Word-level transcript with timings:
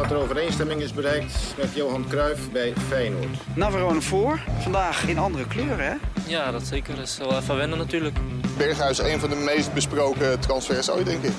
dat 0.00 0.10
er 0.10 0.16
overeenstemming 0.16 0.80
is 0.80 0.92
bereikt 0.92 1.54
met 1.56 1.74
Johan 1.74 2.08
Cruijff 2.08 2.50
bij 2.50 2.72
Feyenoord. 2.76 3.56
Navarone 3.56 4.00
voor. 4.00 4.40
Vandaag 4.58 5.08
in 5.08 5.18
andere 5.18 5.46
kleuren, 5.46 5.84
hè? 5.84 5.94
Ja, 6.26 6.50
dat 6.50 6.66
zeker. 6.66 6.96
Dat 6.96 7.06
is 7.06 7.18
wel 7.18 7.36
even 7.36 7.56
wennen 7.56 7.78
natuurlijk. 7.78 8.18
Berghuis 8.56 8.98
een 8.98 9.20
van 9.20 9.30
de 9.30 9.36
meest 9.36 9.74
besproken 9.74 10.40
transfers 10.40 10.90
ooit, 10.90 11.06
denk 11.06 11.22
ik. 11.22 11.32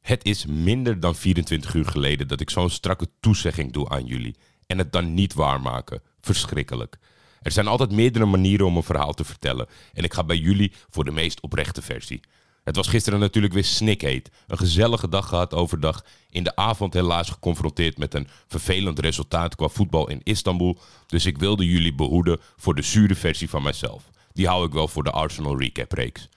Het 0.00 0.24
is 0.24 0.46
minder 0.46 1.00
dan 1.00 1.14
24 1.14 1.74
uur 1.74 1.86
geleden 1.86 2.28
dat 2.28 2.40
ik 2.40 2.50
zo'n 2.50 2.70
strakke 2.70 3.06
toezegging 3.20 3.72
doe 3.72 3.88
aan 3.88 4.04
jullie. 4.04 4.36
En 4.66 4.78
het 4.78 4.92
dan 4.92 5.14
niet 5.14 5.34
waarmaken. 5.34 6.02
Verschrikkelijk. 6.20 6.98
Er 7.42 7.52
zijn 7.52 7.66
altijd 7.66 7.90
meerdere 7.90 8.26
manieren 8.26 8.66
om 8.66 8.76
een 8.76 8.82
verhaal 8.82 9.12
te 9.12 9.24
vertellen. 9.24 9.66
En 9.92 10.04
ik 10.04 10.14
ga 10.14 10.24
bij 10.24 10.36
jullie 10.36 10.72
voor 10.90 11.04
de 11.04 11.10
meest 11.10 11.40
oprechte 11.40 11.82
versie. 11.82 12.20
Het 12.64 12.76
was 12.76 12.88
gisteren 12.88 13.20
natuurlijk 13.20 13.54
weer 13.54 13.64
snikheet. 13.64 14.30
Een 14.46 14.58
gezellige 14.58 15.08
dag 15.08 15.28
gehad 15.28 15.54
overdag. 15.54 16.04
In 16.30 16.44
de 16.44 16.56
avond 16.56 16.94
helaas 16.94 17.30
geconfronteerd 17.30 17.98
met 17.98 18.14
een 18.14 18.28
vervelend 18.46 18.98
resultaat 18.98 19.54
qua 19.54 19.68
voetbal 19.68 20.08
in 20.08 20.20
Istanbul. 20.22 20.78
Dus 21.06 21.26
ik 21.26 21.38
wilde 21.38 21.66
jullie 21.66 21.94
behoeden 21.94 22.40
voor 22.56 22.74
de 22.74 22.82
zure 22.82 23.14
versie 23.14 23.50
van 23.50 23.62
mijzelf. 23.62 24.10
Die 24.32 24.46
hou 24.46 24.66
ik 24.66 24.72
wel 24.72 24.88
voor 24.88 25.04
de 25.04 25.10
Arsenal 25.10 25.58
Recap 25.58 25.92
reeks. 25.92 26.28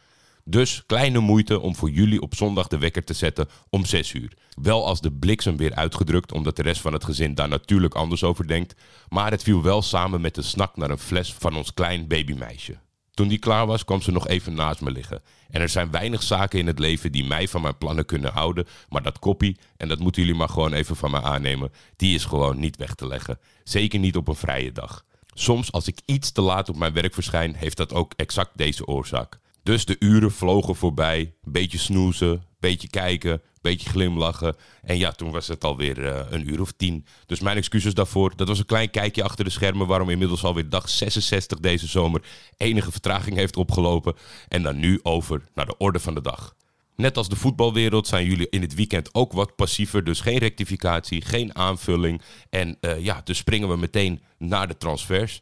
Dus 0.43 0.83
kleine 0.85 1.19
moeite 1.19 1.59
om 1.59 1.75
voor 1.75 1.89
jullie 1.89 2.21
op 2.21 2.35
zondag 2.35 2.67
de 2.67 2.77
wekker 2.77 3.03
te 3.03 3.13
zetten 3.13 3.49
om 3.69 3.85
6 3.85 4.13
uur. 4.13 4.33
Wel 4.61 4.85
als 4.85 5.01
de 5.01 5.11
bliksem 5.11 5.57
weer 5.57 5.75
uitgedrukt, 5.75 6.31
omdat 6.31 6.55
de 6.55 6.61
rest 6.61 6.81
van 6.81 6.93
het 6.93 7.03
gezin 7.03 7.35
daar 7.35 7.49
natuurlijk 7.49 7.93
anders 7.93 8.23
over 8.23 8.47
denkt. 8.47 8.75
Maar 9.09 9.31
het 9.31 9.43
viel 9.43 9.61
wel 9.61 9.81
samen 9.81 10.21
met 10.21 10.35
de 10.35 10.41
snak 10.41 10.77
naar 10.77 10.89
een 10.89 10.97
fles 10.97 11.33
van 11.33 11.55
ons 11.55 11.73
klein 11.73 12.07
babymeisje. 12.07 12.77
Toen 13.15 13.27
die 13.27 13.37
klaar 13.37 13.65
was, 13.65 13.85
kwam 13.85 14.01
ze 14.01 14.11
nog 14.11 14.27
even 14.27 14.53
naast 14.53 14.81
me 14.81 14.91
liggen. 14.91 15.21
En 15.49 15.61
er 15.61 15.69
zijn 15.69 15.91
weinig 15.91 16.23
zaken 16.23 16.59
in 16.59 16.67
het 16.67 16.79
leven 16.79 17.11
die 17.11 17.25
mij 17.25 17.47
van 17.47 17.61
mijn 17.61 17.77
plannen 17.77 18.05
kunnen 18.05 18.31
houden. 18.31 18.67
Maar 18.89 19.03
dat 19.03 19.19
koppie, 19.19 19.57
en 19.77 19.87
dat 19.87 19.99
moeten 19.99 20.21
jullie 20.21 20.37
maar 20.37 20.49
gewoon 20.49 20.73
even 20.73 20.95
van 20.95 21.11
me 21.11 21.21
aannemen, 21.21 21.71
die 21.95 22.15
is 22.15 22.25
gewoon 22.25 22.59
niet 22.59 22.77
weg 22.77 22.95
te 22.95 23.07
leggen. 23.07 23.39
Zeker 23.63 23.99
niet 23.99 24.15
op 24.15 24.27
een 24.27 24.35
vrije 24.35 24.71
dag. 24.71 25.05
Soms 25.33 25.71
als 25.71 25.87
ik 25.87 25.99
iets 26.05 26.31
te 26.31 26.41
laat 26.41 26.69
op 26.69 26.75
mijn 26.75 26.93
werk 26.93 27.13
verschijn, 27.13 27.55
heeft 27.55 27.77
dat 27.77 27.93
ook 27.93 28.13
exact 28.15 28.57
deze 28.57 28.87
oorzaak. 28.87 29.39
Dus 29.63 29.85
de 29.85 29.95
uren 29.99 30.31
vlogen 30.31 30.75
voorbij, 30.75 31.33
beetje 31.43 31.77
snoezen, 31.77 32.43
beetje 32.59 32.87
kijken, 32.87 33.41
beetje 33.69 33.89
glimlachen. 33.89 34.55
En 34.81 34.97
ja, 34.97 35.11
toen 35.11 35.31
was 35.31 35.47
het 35.47 35.63
alweer 35.63 35.97
uh, 35.97 36.19
een 36.29 36.49
uur 36.49 36.61
of 36.61 36.71
tien. 36.71 37.05
Dus 37.25 37.39
mijn 37.39 37.57
excuses 37.57 37.93
daarvoor. 37.93 38.33
Dat 38.35 38.47
was 38.47 38.59
een 38.59 38.65
klein 38.65 38.89
kijkje 38.89 39.23
achter 39.23 39.45
de 39.45 39.51
schermen 39.51 39.87
waarom 39.87 40.09
inmiddels 40.09 40.43
alweer 40.43 40.69
dag 40.69 40.89
66 40.89 41.59
deze 41.59 41.87
zomer 41.87 42.21
enige 42.57 42.91
vertraging 42.91 43.35
heeft 43.35 43.57
opgelopen. 43.57 44.15
En 44.47 44.63
dan 44.63 44.79
nu 44.79 44.99
over 45.03 45.41
naar 45.53 45.65
de 45.65 45.77
orde 45.77 45.99
van 45.99 46.13
de 46.13 46.21
dag. 46.21 46.55
Net 46.95 47.17
als 47.17 47.29
de 47.29 47.35
voetbalwereld 47.35 48.07
zijn 48.07 48.25
jullie 48.25 48.49
in 48.49 48.61
het 48.61 48.73
weekend 48.75 49.13
ook 49.13 49.33
wat 49.33 49.55
passiever. 49.55 50.03
Dus 50.03 50.19
geen 50.19 50.37
rectificatie, 50.37 51.21
geen 51.21 51.55
aanvulling. 51.55 52.21
En 52.49 52.77
uh, 52.81 53.03
ja, 53.03 53.21
dus 53.23 53.37
springen 53.37 53.69
we 53.69 53.77
meteen 53.77 54.21
naar 54.37 54.67
de 54.67 54.77
transfers. 54.77 55.41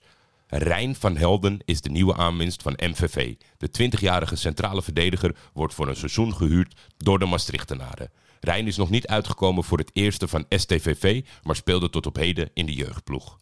Rijn 0.57 0.95
van 0.95 1.17
Helden 1.17 1.59
is 1.65 1.81
de 1.81 1.89
nieuwe 1.89 2.15
aanwinst 2.15 2.61
van 2.61 2.73
MVV. 2.77 3.35
De 3.57 3.91
20-jarige 3.91 4.35
centrale 4.35 4.81
verdediger 4.81 5.35
wordt 5.53 5.73
voor 5.73 5.87
een 5.87 5.95
seizoen 5.95 6.33
gehuurd 6.33 6.75
door 6.97 7.19
de 7.19 7.25
Maastrichtenaren. 7.25 8.11
Rijn 8.39 8.67
is 8.67 8.77
nog 8.77 8.89
niet 8.89 9.07
uitgekomen 9.07 9.63
voor 9.63 9.77
het 9.77 9.89
eerste 9.93 10.27
van 10.27 10.45
STVV, 10.49 11.25
maar 11.43 11.55
speelde 11.55 11.89
tot 11.89 12.05
op 12.05 12.15
heden 12.15 12.49
in 12.53 12.65
de 12.65 12.73
jeugdploeg. 12.73 13.37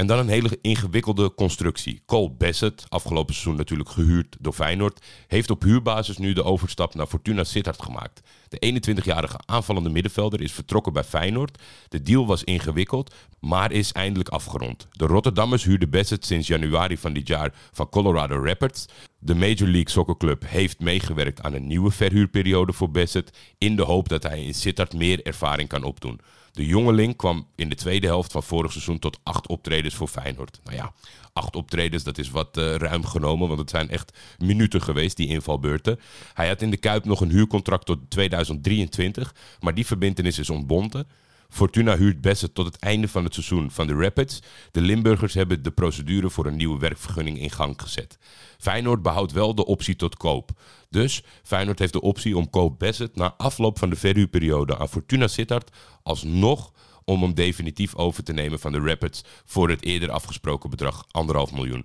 En 0.00 0.06
dan 0.06 0.18
een 0.18 0.28
hele 0.28 0.58
ingewikkelde 0.60 1.34
constructie. 1.34 2.02
Cole 2.06 2.30
Bassett, 2.30 2.84
afgelopen 2.88 3.34
seizoen 3.34 3.56
natuurlijk 3.56 3.90
gehuurd 3.90 4.36
door 4.40 4.52
Feyenoord, 4.52 5.04
heeft 5.26 5.50
op 5.50 5.62
huurbasis 5.62 6.18
nu 6.18 6.32
de 6.32 6.42
overstap 6.42 6.94
naar 6.94 7.06
Fortuna 7.06 7.44
Sittard 7.44 7.82
gemaakt. 7.82 8.20
De 8.48 8.80
21-jarige 8.88 9.40
aanvallende 9.46 9.90
middenvelder 9.90 10.40
is 10.40 10.52
vertrokken 10.52 10.92
bij 10.92 11.04
Feyenoord. 11.04 11.62
De 11.88 12.02
deal 12.02 12.26
was 12.26 12.44
ingewikkeld, 12.44 13.14
maar 13.40 13.72
is 13.72 13.92
eindelijk 13.92 14.28
afgerond. 14.28 14.88
De 14.90 15.06
Rotterdammers 15.06 15.64
huurden 15.64 15.90
Bassett 15.90 16.26
sinds 16.26 16.46
januari 16.46 16.98
van 16.98 17.12
dit 17.12 17.28
jaar 17.28 17.54
van 17.72 17.88
Colorado 17.88 18.44
Rapids. 18.44 18.86
De 19.18 19.34
Major 19.34 19.68
League 19.68 19.90
Soccer 19.90 20.16
Club 20.16 20.44
heeft 20.46 20.80
meegewerkt 20.80 21.42
aan 21.42 21.54
een 21.54 21.66
nieuwe 21.66 21.90
verhuurperiode 21.90 22.72
voor 22.72 22.90
Bassett 22.90 23.38
in 23.58 23.76
de 23.76 23.82
hoop 23.82 24.08
dat 24.08 24.22
hij 24.22 24.44
in 24.44 24.54
Sittard 24.54 24.94
meer 24.94 25.22
ervaring 25.22 25.68
kan 25.68 25.82
opdoen. 25.82 26.20
De 26.52 26.66
jongeling 26.66 27.16
kwam 27.16 27.46
in 27.54 27.68
de 27.68 27.74
tweede 27.74 28.06
helft 28.06 28.32
van 28.32 28.42
vorig 28.42 28.72
seizoen 28.72 28.98
tot 28.98 29.18
acht 29.22 29.46
optredens 29.46 29.94
voor 29.94 30.08
Feyenoord. 30.08 30.60
Nou 30.64 30.76
ja, 30.76 30.92
acht 31.32 31.56
optredens, 31.56 32.02
dat 32.02 32.18
is 32.18 32.30
wat 32.30 32.56
uh, 32.56 32.74
ruim 32.74 33.04
genomen, 33.04 33.48
want 33.48 33.60
het 33.60 33.70
zijn 33.70 33.90
echt 33.90 34.18
minuten 34.38 34.82
geweest, 34.82 35.16
die 35.16 35.28
invalbeurten. 35.28 36.00
Hij 36.34 36.48
had 36.48 36.62
in 36.62 36.70
de 36.70 36.76
Kuip 36.76 37.04
nog 37.04 37.20
een 37.20 37.30
huurcontract 37.30 37.86
tot 37.86 37.98
2023, 38.08 39.34
maar 39.60 39.74
die 39.74 39.86
verbindenis 39.86 40.38
is 40.38 40.50
ontbonden. 40.50 41.06
Fortuna 41.50 41.96
huurt 41.96 42.20
Bassett 42.20 42.54
tot 42.54 42.66
het 42.66 42.76
einde 42.76 43.08
van 43.08 43.24
het 43.24 43.34
seizoen 43.34 43.70
van 43.70 43.86
de 43.86 43.94
Rapids. 43.94 44.42
De 44.70 44.80
Limburgers 44.80 45.34
hebben 45.34 45.62
de 45.62 45.70
procedure 45.70 46.30
voor 46.30 46.46
een 46.46 46.56
nieuwe 46.56 46.78
werkvergunning 46.78 47.40
in 47.40 47.50
gang 47.50 47.82
gezet. 47.82 48.18
Feyenoord 48.58 49.02
behoudt 49.02 49.32
wel 49.32 49.54
de 49.54 49.66
optie 49.66 49.96
tot 49.96 50.16
koop. 50.16 50.50
Dus 50.88 51.22
Feyenoord 51.42 51.78
heeft 51.78 51.92
de 51.92 52.00
optie 52.00 52.36
om 52.36 52.50
koop 52.50 52.78
Bassett 52.78 53.16
na 53.16 53.34
afloop 53.36 53.78
van 53.78 53.90
de 53.90 53.96
verhuurperiode 53.96 54.78
aan 54.78 54.88
Fortuna 54.88 55.26
Sittard 55.26 55.76
alsnog 56.02 56.72
om 57.04 57.22
hem 57.22 57.34
definitief 57.34 57.94
over 57.94 58.24
te 58.24 58.32
nemen 58.32 58.58
van 58.58 58.72
de 58.72 58.80
Rapids 58.80 59.22
voor 59.44 59.68
het 59.68 59.84
eerder 59.84 60.10
afgesproken 60.10 60.70
bedrag 60.70 61.04
1,5 61.48 61.54
miljoen. 61.54 61.84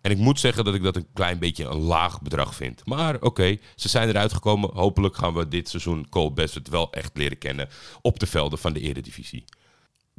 En 0.00 0.10
ik 0.10 0.18
moet 0.18 0.40
zeggen 0.40 0.64
dat 0.64 0.74
ik 0.74 0.82
dat 0.82 0.96
een 0.96 1.06
klein 1.14 1.38
beetje 1.38 1.64
een 1.64 1.80
laag 1.80 2.22
bedrag 2.22 2.54
vind. 2.54 2.86
Maar 2.86 3.20
oké, 3.20 3.58
ze 3.76 3.88
zijn 3.88 4.08
eruit 4.08 4.32
gekomen. 4.32 4.70
Hopelijk 4.74 5.16
gaan 5.16 5.34
we 5.34 5.48
dit 5.48 5.68
seizoen 5.68 6.08
Cole 6.08 6.30
Bassett 6.30 6.68
wel 6.68 6.92
echt 6.92 7.16
leren 7.16 7.38
kennen 7.38 7.68
op 8.02 8.18
de 8.18 8.26
velden 8.26 8.58
van 8.58 8.72
de 8.72 8.80
Eredivisie. 8.80 9.44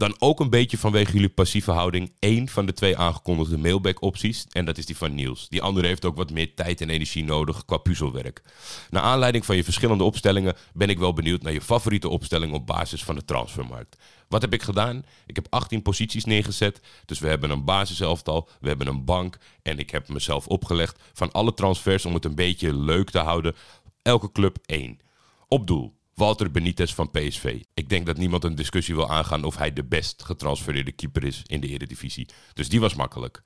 Dan 0.01 0.15
ook 0.19 0.39
een 0.39 0.49
beetje 0.49 0.77
vanwege 0.77 1.11
jullie 1.11 1.29
passieve 1.29 1.71
houding 1.71 2.11
één 2.19 2.49
van 2.49 2.65
de 2.65 2.73
twee 2.73 2.97
aangekondigde 2.97 3.57
mailback-opties. 3.57 4.45
En 4.51 4.65
dat 4.65 4.77
is 4.77 4.85
die 4.85 4.97
van 4.97 5.15
Niels. 5.15 5.49
Die 5.49 5.61
andere 5.61 5.87
heeft 5.87 6.05
ook 6.05 6.15
wat 6.15 6.31
meer 6.31 6.53
tijd 6.53 6.81
en 6.81 6.89
energie 6.89 7.23
nodig 7.23 7.65
qua 7.65 7.77
puzzelwerk. 7.77 8.41
Naar 8.89 9.01
aanleiding 9.01 9.45
van 9.45 9.55
je 9.55 9.63
verschillende 9.63 10.03
opstellingen 10.03 10.55
ben 10.73 10.89
ik 10.89 10.99
wel 10.99 11.13
benieuwd 11.13 11.41
naar 11.41 11.53
je 11.53 11.61
favoriete 11.61 12.09
opstelling 12.09 12.53
op 12.53 12.67
basis 12.67 13.03
van 13.03 13.15
de 13.15 13.25
transfermarkt. 13.25 13.97
Wat 14.27 14.41
heb 14.41 14.53
ik 14.53 14.61
gedaan? 14.61 15.05
Ik 15.25 15.35
heb 15.35 15.47
18 15.49 15.81
posities 15.81 16.25
neergezet. 16.25 16.81
Dus 17.05 17.19
we 17.19 17.27
hebben 17.27 17.49
een 17.49 17.65
basiselftal, 17.65 18.49
we 18.59 18.67
hebben 18.67 18.87
een 18.87 19.05
bank. 19.05 19.37
En 19.61 19.79
ik 19.79 19.89
heb 19.89 20.09
mezelf 20.09 20.47
opgelegd 20.47 20.99
van 21.13 21.31
alle 21.31 21.53
transfers 21.53 22.05
om 22.05 22.13
het 22.13 22.25
een 22.25 22.35
beetje 22.35 22.75
leuk 22.75 23.09
te 23.09 23.19
houden. 23.19 23.55
Elke 24.01 24.31
club 24.31 24.57
één. 24.65 24.99
Op 25.47 25.67
doel. 25.67 25.99
Walter 26.13 26.51
Benitez 26.51 26.93
van 26.93 27.11
PSV. 27.11 27.61
Ik 27.73 27.89
denk 27.89 28.05
dat 28.05 28.17
niemand 28.17 28.43
een 28.43 28.55
discussie 28.55 28.95
wil 28.95 29.09
aangaan 29.09 29.43
of 29.43 29.57
hij 29.57 29.73
de 29.73 29.83
best 29.83 30.23
getransfereerde 30.23 30.91
keeper 30.91 31.23
is 31.23 31.41
in 31.45 31.61
de 31.61 31.67
Eredivisie. 31.67 32.27
Dus 32.53 32.69
die 32.69 32.79
was 32.79 32.95
makkelijk. 32.95 33.41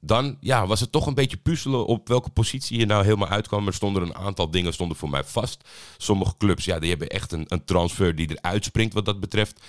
Dan 0.00 0.36
ja, 0.40 0.66
was 0.66 0.80
het 0.80 0.92
toch 0.92 1.06
een 1.06 1.14
beetje 1.14 1.36
puzzelen 1.36 1.86
op 1.86 2.08
welke 2.08 2.30
positie 2.30 2.78
je 2.78 2.86
nou 2.86 3.04
helemaal 3.04 3.28
uitkwam. 3.28 3.66
Er 3.66 3.74
stonden 3.74 4.02
een 4.02 4.14
aantal 4.14 4.50
dingen 4.50 4.72
stonden 4.72 4.96
voor 4.96 5.10
mij 5.10 5.24
vast. 5.24 5.68
Sommige 5.96 6.34
clubs 6.38 6.64
ja, 6.64 6.78
die 6.78 6.88
hebben 6.90 7.08
echt 7.08 7.32
een, 7.32 7.44
een 7.48 7.64
transfer 7.64 8.14
die 8.14 8.30
eruit 8.30 8.64
springt 8.64 8.94
wat 8.94 9.04
dat 9.04 9.20
betreft. 9.20 9.60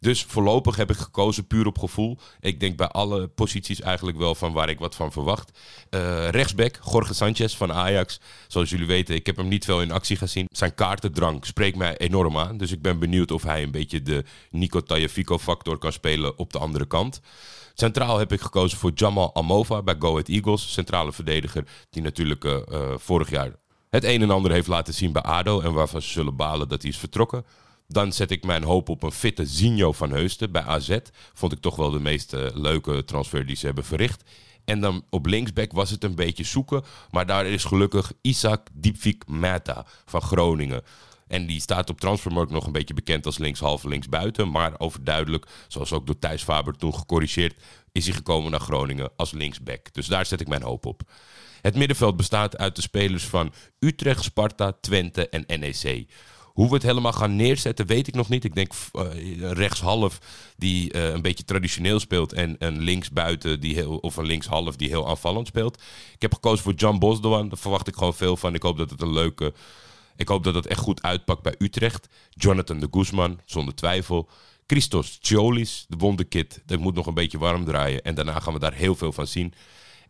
Dus 0.00 0.24
voorlopig 0.24 0.76
heb 0.76 0.90
ik 0.90 0.96
gekozen 0.96 1.46
puur 1.46 1.66
op 1.66 1.78
gevoel. 1.78 2.18
Ik 2.40 2.60
denk 2.60 2.76
bij 2.76 2.88
alle 2.88 3.26
posities 3.26 3.80
eigenlijk 3.80 4.18
wel 4.18 4.34
van 4.34 4.52
waar 4.52 4.68
ik 4.68 4.78
wat 4.78 4.94
van 4.94 5.12
verwacht. 5.12 5.58
Uh, 5.90 6.28
rechtsback, 6.28 6.78
Jorge 6.90 7.14
Sanchez 7.14 7.56
van 7.56 7.72
Ajax. 7.72 8.20
Zoals 8.48 8.70
jullie 8.70 8.86
weten, 8.86 9.14
ik 9.14 9.26
heb 9.26 9.36
hem 9.36 9.48
niet 9.48 9.64
veel 9.64 9.82
in 9.82 9.90
actie 9.90 10.16
gezien. 10.16 10.46
Zijn 10.50 10.74
kaartendrank 10.74 11.44
spreekt 11.44 11.76
mij 11.76 11.96
enorm 11.96 12.38
aan. 12.38 12.56
Dus 12.56 12.72
ik 12.72 12.82
ben 12.82 12.98
benieuwd 12.98 13.30
of 13.30 13.42
hij 13.42 13.62
een 13.62 13.70
beetje 13.70 14.02
de 14.02 14.24
Nico 14.50 14.80
Tagliafico 14.80 15.38
factor 15.38 15.78
kan 15.78 15.92
spelen 15.92 16.38
op 16.38 16.52
de 16.52 16.58
andere 16.58 16.86
kant. 16.86 17.20
Centraal 17.78 18.18
heb 18.18 18.32
ik 18.32 18.40
gekozen 18.40 18.78
voor 18.78 18.90
Jamal 18.94 19.34
Amova 19.34 19.75
bij 19.82 19.96
Go 19.98 20.10
Ahead 20.10 20.28
Eagles. 20.28 20.72
Centrale 20.72 21.12
verdediger 21.12 21.64
die 21.90 22.02
natuurlijk 22.02 22.44
uh, 22.44 22.56
uh, 22.68 22.92
vorig 22.96 23.30
jaar 23.30 23.52
het 23.90 24.04
een 24.04 24.22
en 24.22 24.30
ander 24.30 24.52
heeft 24.52 24.66
laten 24.66 24.94
zien 24.94 25.12
bij 25.12 25.22
ADO. 25.22 25.60
En 25.60 25.72
waarvan 25.72 26.02
ze 26.02 26.08
zullen 26.08 26.36
balen 26.36 26.68
dat 26.68 26.82
hij 26.82 26.90
is 26.90 26.98
vertrokken. 26.98 27.44
Dan 27.88 28.12
zet 28.12 28.30
ik 28.30 28.44
mijn 28.44 28.62
hoop 28.62 28.88
op 28.88 29.02
een 29.02 29.12
fitte 29.12 29.46
Zinho 29.46 29.92
van 29.92 30.10
Heusten 30.10 30.52
bij 30.52 30.62
AZ. 30.62 30.98
Vond 31.32 31.52
ik 31.52 31.60
toch 31.60 31.76
wel 31.76 31.90
de 31.90 32.00
meest 32.00 32.34
uh, 32.34 32.46
leuke 32.54 33.04
transfer 33.04 33.46
die 33.46 33.56
ze 33.56 33.66
hebben 33.66 33.84
verricht. 33.84 34.22
En 34.64 34.80
dan 34.80 35.04
op 35.10 35.26
linksback 35.26 35.72
was 35.72 35.90
het 35.90 36.04
een 36.04 36.14
beetje 36.14 36.44
zoeken. 36.44 36.84
Maar 37.10 37.26
daar 37.26 37.46
is 37.46 37.64
gelukkig 37.64 38.12
Isaac 38.20 38.66
Diepvik 38.72 39.26
Meta 39.26 39.86
van 40.04 40.22
Groningen. 40.22 40.82
En 41.28 41.46
die 41.46 41.60
staat 41.60 41.90
op 41.90 42.00
Transfermarkt 42.00 42.52
nog 42.52 42.66
een 42.66 42.72
beetje 42.72 42.94
bekend 42.94 43.26
als 43.26 43.38
linkshalf, 43.38 43.84
linksbuiten. 43.84 44.50
Maar 44.50 44.74
overduidelijk, 44.78 45.46
zoals 45.68 45.92
ook 45.92 46.06
door 46.06 46.18
Thijs 46.18 46.42
Faber 46.42 46.76
toen 46.76 46.94
gecorrigeerd, 46.94 47.62
is 47.92 48.04
hij 48.04 48.14
gekomen 48.14 48.50
naar 48.50 48.60
Groningen 48.60 49.10
als 49.16 49.32
linksback. 49.32 49.92
Dus 49.92 50.06
daar 50.06 50.26
zet 50.26 50.40
ik 50.40 50.48
mijn 50.48 50.62
hoop 50.62 50.86
op. 50.86 51.02
Het 51.60 51.74
middenveld 51.74 52.16
bestaat 52.16 52.56
uit 52.56 52.76
de 52.76 52.82
spelers 52.82 53.24
van 53.24 53.52
Utrecht, 53.78 54.22
Sparta, 54.22 54.72
Twente 54.80 55.28
en 55.28 55.60
NEC. 55.60 56.06
Hoe 56.56 56.68
we 56.68 56.74
het 56.74 56.82
helemaal 56.82 57.12
gaan 57.12 57.36
neerzetten, 57.36 57.86
weet 57.86 58.06
ik 58.06 58.14
nog 58.14 58.28
niet. 58.28 58.44
Ik 58.44 58.54
denk 58.54 58.72
uh, 58.92 59.02
rechtshalf 59.52 60.18
die 60.56 60.94
uh, 60.94 61.08
een 61.08 61.22
beetje 61.22 61.44
traditioneel 61.44 62.00
speelt. 62.00 62.32
En 62.32 62.56
een 62.58 62.80
linksbuiten 62.80 63.60
die 63.60 63.74
heel, 63.74 63.96
of 63.96 64.16
een 64.16 64.26
linkshalf 64.26 64.76
die 64.76 64.88
heel 64.88 65.08
aanvallend 65.08 65.46
speelt. 65.46 65.82
Ik 66.14 66.22
heb 66.22 66.34
gekozen 66.34 66.64
voor 66.64 66.74
Jan 66.74 66.98
Bosdoan. 66.98 67.48
Daar 67.48 67.58
verwacht 67.58 67.88
ik 67.88 67.94
gewoon 67.94 68.14
veel 68.14 68.36
van. 68.36 68.54
Ik 68.54 68.62
hoop 68.62 68.78
dat 68.78 68.90
het 68.90 69.02
een 69.02 69.12
leuke. 69.12 69.54
Ik 70.16 70.28
hoop 70.28 70.44
dat 70.44 70.54
het 70.54 70.66
echt 70.66 70.80
goed 70.80 71.02
uitpakt 71.02 71.42
bij 71.42 71.54
Utrecht. 71.58 72.08
Jonathan 72.30 72.80
de 72.80 72.88
Guzman, 72.90 73.40
zonder 73.44 73.74
twijfel. 73.74 74.28
Christos 74.66 75.18
Tjolis, 75.18 75.84
de 75.88 75.96
wonderkid. 75.96 76.62
Dat 76.66 76.78
moet 76.78 76.94
nog 76.94 77.06
een 77.06 77.14
beetje 77.14 77.38
warm 77.38 77.64
draaien. 77.64 78.02
En 78.02 78.14
daarna 78.14 78.40
gaan 78.40 78.52
we 78.52 78.58
daar 78.58 78.74
heel 78.74 78.94
veel 78.94 79.12
van 79.12 79.26
zien. 79.26 79.54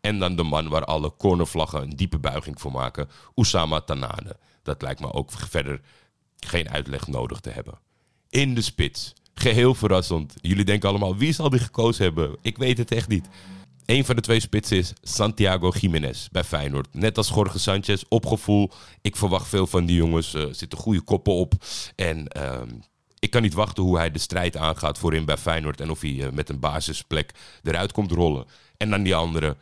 En 0.01 0.19
dan 0.19 0.37
de 0.37 0.43
man 0.43 0.69
waar 0.69 0.85
alle 0.85 1.15
cornervlaggen 1.17 1.83
een 1.83 1.97
diepe 1.97 2.19
buiging 2.19 2.61
voor 2.61 2.73
maken. 2.73 3.09
Oussama 3.35 3.81
Tanane. 3.81 4.37
Dat 4.63 4.83
lijkt 4.83 5.01
me 5.01 5.13
ook 5.13 5.33
verder 5.33 5.81
geen 6.39 6.71
uitleg 6.71 7.07
nodig 7.07 7.41
te 7.41 7.51
hebben. 7.51 7.79
In 8.29 8.55
de 8.55 8.61
spits. 8.61 9.13
Geheel 9.35 9.75
verrassend. 9.75 10.35
Jullie 10.41 10.65
denken 10.65 10.89
allemaal, 10.89 11.17
wie 11.17 11.33
zal 11.33 11.51
die 11.51 11.61
gekozen 11.61 12.05
hebben? 12.05 12.37
Ik 12.43 12.57
weet 12.57 12.79
het 12.79 12.91
echt 12.91 13.09
niet. 13.09 13.29
Een 13.87 14.05
van 14.05 14.17
de 14.17 14.23
twee 14.23 14.41
spitsen 14.41 14.77
is 14.77 14.93
Santiago 15.03 15.73
Jiménez 15.81 16.29
bij 16.29 16.45
Feyenoord. 16.45 16.95
Net 16.95 17.17
als 17.17 17.29
Jorge 17.29 17.59
Sanchez, 17.59 18.03
opgevoel. 18.09 18.71
Ik 19.01 19.17
verwacht 19.17 19.49
veel 19.49 19.67
van 19.67 19.87
die 19.87 19.97
jongens. 19.97 20.35
Er 20.35 20.55
zitten 20.55 20.79
goede 20.79 21.01
koppen 21.01 21.33
op. 21.33 21.53
En 21.97 22.27
uh, 22.37 22.61
ik 23.19 23.31
kan 23.31 23.43
niet 23.43 23.55
wachten 23.55 23.83
hoe 23.83 23.97
hij 23.97 24.11
de 24.11 24.19
strijd 24.19 24.57
aangaat 24.57 24.99
voorin 24.99 25.25
bij 25.25 25.37
Feyenoord. 25.37 25.81
En 25.81 25.91
of 25.91 26.01
hij 26.01 26.11
uh, 26.11 26.31
met 26.31 26.49
een 26.49 26.61
basisplek 26.61 27.31
eruit 27.63 27.93
komt 27.93 28.13
rollen. 28.13 28.47
En 28.77 28.91
dan 28.91 29.03
die 29.03 29.15
andere, 29.15 29.57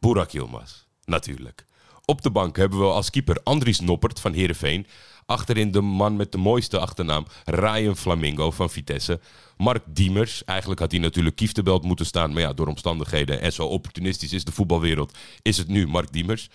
Burak 0.00 0.30
Yilmaz. 0.30 0.72
Natuurlijk. 1.04 1.64
Op 2.04 2.22
de 2.22 2.30
bank 2.30 2.56
hebben 2.56 2.78
we 2.78 2.84
als 2.84 3.10
keeper 3.10 3.40
Andries 3.42 3.80
Noppert 3.80 4.20
van 4.20 4.32
Heerenveen. 4.32 4.86
Achterin 5.26 5.70
de 5.70 5.80
man 5.80 6.16
met 6.16 6.32
de 6.32 6.38
mooiste 6.38 6.78
achternaam, 6.78 7.26
Ryan 7.44 7.96
Flamingo 7.96 8.50
van 8.50 8.70
Vitesse. 8.70 9.20
Mark 9.56 9.82
Diemers, 9.86 10.44
eigenlijk 10.44 10.80
had 10.80 10.90
hij 10.90 11.00
natuurlijk 11.00 11.36
Kieftebelt 11.36 11.84
moeten 11.84 12.06
staan. 12.06 12.32
Maar 12.32 12.42
ja, 12.42 12.52
door 12.52 12.66
omstandigheden 12.66 13.40
en 13.40 13.52
zo 13.52 13.66
opportunistisch 13.66 14.32
is 14.32 14.44
de 14.44 14.52
voetbalwereld, 14.52 15.18
is 15.42 15.58
het 15.58 15.68
nu 15.68 15.86
Mark 15.86 16.12
Diemers. 16.12 16.48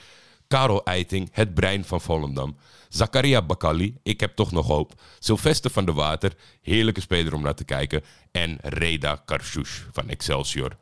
Karel 0.48 0.86
Eiting, 0.86 1.30
het 1.32 1.54
brein 1.54 1.86
van 1.86 2.02
Volendam. 2.02 2.58
Zakaria 2.90 3.42
Bakali, 3.42 3.98
ik 4.04 4.20
heb 4.20 4.36
toch 4.36 4.52
nog 4.52 4.68
hoop. 4.68 5.02
Sylvester 5.20 5.72
van 5.72 5.86
der 5.86 5.94
Water, 5.94 6.34
heerlijke 6.62 7.02
speler 7.02 7.34
om 7.34 7.42
naar 7.42 7.56
te 7.56 7.64
kijken. 7.64 8.04
En 8.32 8.58
Reda 8.62 9.22
Karchouch 9.26 9.88
van 9.92 10.10
Excelsior. 10.10 10.78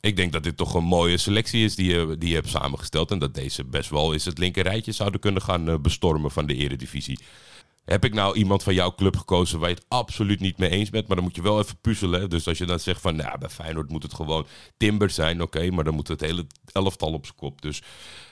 Ik 0.00 0.16
denk 0.16 0.32
dat 0.32 0.42
dit 0.42 0.56
toch 0.56 0.74
een 0.74 0.84
mooie 0.84 1.18
selectie 1.18 1.64
is 1.64 1.74
die 1.74 1.90
je, 1.90 2.16
die 2.18 2.28
je 2.28 2.34
hebt 2.34 2.48
samengesteld. 2.48 3.10
En 3.10 3.18
dat 3.18 3.34
deze 3.34 3.64
best 3.64 3.90
wel 3.90 4.12
eens 4.12 4.24
het 4.24 4.38
linkerrijtje 4.38 4.92
zouden 4.92 5.20
kunnen 5.20 5.42
gaan 5.42 5.82
bestormen 5.82 6.30
van 6.30 6.46
de 6.46 6.54
eredivisie. 6.54 7.18
Heb 7.84 8.04
ik 8.04 8.14
nou 8.14 8.36
iemand 8.36 8.62
van 8.62 8.74
jouw 8.74 8.94
club 8.94 9.16
gekozen 9.16 9.58
waar 9.58 9.68
je 9.68 9.74
het 9.74 9.84
absoluut 9.88 10.40
niet 10.40 10.58
mee 10.58 10.70
eens 10.70 10.90
bent? 10.90 11.06
Maar 11.06 11.16
dan 11.16 11.24
moet 11.24 11.36
je 11.36 11.42
wel 11.42 11.58
even 11.58 11.76
puzzelen. 11.80 12.30
Dus 12.30 12.48
als 12.48 12.58
je 12.58 12.66
dan 12.66 12.80
zegt 12.80 13.00
van, 13.00 13.16
nou, 13.16 13.38
bij 13.38 13.48
Feyenoord 13.48 13.90
moet 13.90 14.02
het 14.02 14.14
gewoon 14.14 14.46
Timber 14.76 15.10
zijn. 15.10 15.42
Oké, 15.42 15.70
maar 15.70 15.84
dan 15.84 15.94
moet 15.94 16.08
het 16.08 16.20
hele 16.20 16.46
elftal 16.72 17.12
op 17.12 17.24
zijn 17.24 17.36
kop. 17.36 17.62
Dus 17.62 17.82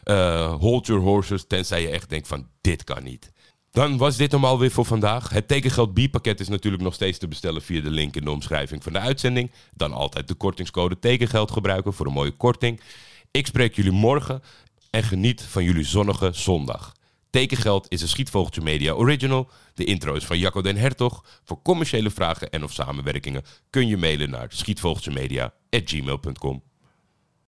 uh, 0.04 0.54
hold 0.54 0.86
your 0.86 1.02
horses, 1.02 1.46
tenzij 1.46 1.82
je 1.82 1.88
echt 1.88 2.08
denkt 2.08 2.28
van, 2.28 2.48
dit 2.60 2.84
kan 2.84 3.02
niet. 3.02 3.32
Dan 3.70 3.96
was 3.96 4.16
dit 4.16 4.32
hem 4.32 4.44
alweer 4.44 4.70
voor 4.70 4.84
vandaag. 4.84 5.28
Het 5.28 5.48
tekengeld 5.48 5.94
B-pakket 5.94 6.40
is 6.40 6.48
natuurlijk 6.48 6.82
nog 6.82 6.94
steeds 6.94 7.18
te 7.18 7.28
bestellen 7.28 7.62
via 7.62 7.80
de 7.80 7.90
link 7.90 8.16
in 8.16 8.24
de 8.24 8.30
omschrijving 8.30 8.82
van 8.82 8.92
de 8.92 8.98
uitzending. 8.98 9.50
Dan 9.74 9.92
altijd 9.92 10.28
de 10.28 10.34
kortingscode 10.34 10.98
tekengeld 10.98 11.50
gebruiken 11.50 11.92
voor 11.92 12.06
een 12.06 12.12
mooie 12.12 12.36
korting. 12.36 12.80
Ik 13.30 13.46
spreek 13.46 13.76
jullie 13.76 13.92
morgen 13.92 14.42
en 14.90 15.02
geniet 15.02 15.42
van 15.42 15.64
jullie 15.64 15.84
zonnige 15.84 16.30
zondag. 16.32 16.96
Tekengeld 17.30 17.86
is 17.88 18.02
een 18.02 18.08
Schietvogeltje 18.08 18.60
Media 18.60 18.92
original. 18.92 19.50
De 19.74 19.84
intro 19.84 20.14
is 20.14 20.24
van 20.24 20.38
Jacco 20.38 20.60
den 20.60 20.76
Hertog. 20.76 21.24
Voor 21.44 21.62
commerciële 21.62 22.10
vragen 22.10 22.50
en 22.50 22.64
of 22.64 22.72
samenwerkingen 22.72 23.42
kun 23.70 23.88
je 23.88 23.96
mailen 23.96 24.30
naar 24.30 24.46
schietvogeltjemedia.gmail.com. 24.48 26.62